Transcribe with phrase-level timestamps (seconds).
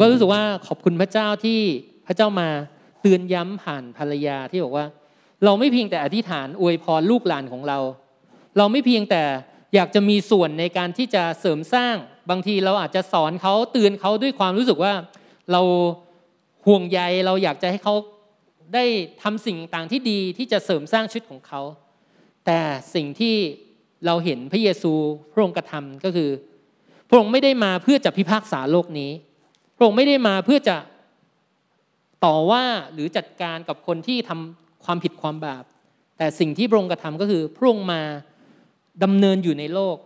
[0.00, 1.60] ก็รู้สึกว่าขอบคุณพระเจ้าที่
[2.06, 2.48] พระเจ้ามา
[3.00, 4.86] เตือนย้ำผ่านภรรยาที่บอกว่า
[5.44, 7.78] เราไม่เพียงแต่อธิษฐานอวยพรลูกหลานของเรา
[8.58, 9.22] เราไม่เพียงแต่
[9.74, 11.96] อยากจะมีส่วนในการที่จะเสริมสร้าง
[12.30, 14.92] บางทีเราอาจจะสอนเขาเตือนเขาด้วยความรู้สึกว่า
[15.52, 15.62] เรา
[16.66, 17.94] ห่วงใยเราอยากจะให้เขา
[18.74, 18.84] ได้
[19.22, 21.60] ทำสิ่งต่างที่ดีที่จะเสริมสร้างชีวิตของเขา
[22.46, 22.60] แต่
[22.94, 23.36] สิ่งที่
[24.06, 24.92] เราเห็นพระเยซู
[25.32, 26.30] พระองค์กระทำก็คือ
[27.08, 29.10] พระองค์ไม่ได้มาเพื่อจะพิพากษาโลกนี้
[29.78, 30.76] พระองค์ไม่ได้มาเพื่อจะ
[32.24, 35.64] ต่อว่าหรือจัดการกับคนที่ทำความผิดความบาป
[36.18, 38.02] แต่สิ่งที่พระองค์กระทำก็คือพระองค์มา
[39.02, 39.96] ดำเนินอยู่ในโลก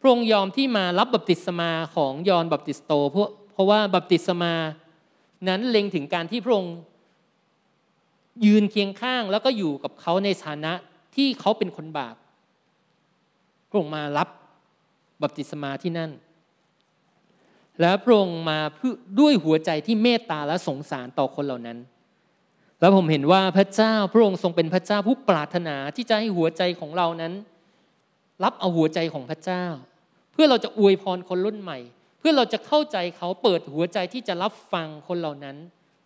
[0.00, 4.54] พระองค์ยอมที่มารับบัพติศมาของยอห์นบัพติสโตเพราะเพราะว่าบัพติศมา
[5.48, 6.76] นั้นเล็งถึงการที่พระองค์
[8.46, 10.72] ยืนเคียงข้างแล้วก็อยู่กับเขาในฐานะ
[11.14, 12.16] ที่เขาเป็นคนบาป
[13.68, 14.28] พระองค์มารับ
[15.22, 16.10] บัพติศมาที่นั่น
[17.80, 18.58] แล้วพระองค์มา
[19.20, 21.78] ด้วยหัวใจที่เมตตาและสงสารต่อคนเหล่านั้น
[22.80, 27.32] แล้วผมเห็นว่าพระเจ้าพระองค์ทรงเป็นพระเจ้าผู้ปรารถนาที่จะให้หัวใจของเรานั้น
[28.44, 29.64] รับเอาหัวใจของพระเจ้า
[30.32, 31.78] เพื่อเราจะอวยพรคนรุ่นใหม่
[32.18, 35.56] เพื่อเราจะเข้าใจเขาเปิดหัวใจที่จะรับฟังคนเหล่านั้น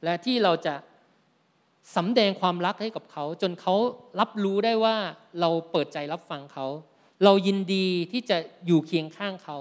[0.05, 0.75] และที่เราจะ
[1.97, 3.75] สำแดงความรักให้กับเขา จนเขา
[4.20, 4.97] รับรู้ได้ว่า
[5.41, 6.67] เราเปิดใจรับฟังเขา
[7.25, 8.36] เรายินดีที่จะ
[8.67, 9.58] อยู่เคียงข้างเขา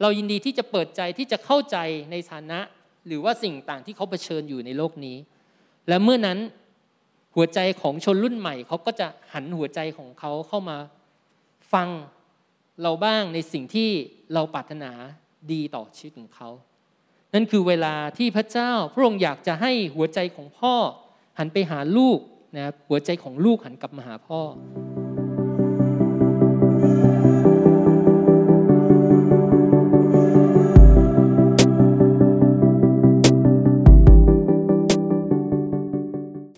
[0.00, 1.76] เรายินดีที่จะเปิดใจที่จะเข้าใจ
[2.10, 2.60] ในฐานะ
[3.06, 5.16] หรือว่าสิ่งต่างที่เขาเผชิญอยู่ในโลกนี้
[5.88, 6.38] และเมื่อนั้น
[7.34, 10.78] หัวใจของชนรุ่นใหม่เขาก็จะหันหัวใจของเขาเข้ามา
[11.72, 11.88] ฟัง
[12.82, 13.90] เราบ้างในสิ่งที่
[14.34, 14.90] เราปรารถนา
[15.52, 16.50] ดีต่อชีวิตของเขา
[17.34, 20.74] นั่นคือเวลาที่พระเจ้าพระองค์อยากจะให้หัวใจของพ่อ
[21.38, 22.18] หันไปหาลูก
[22.56, 24.40] นะหัวใจของลูกหันกลับมาหาพ่อ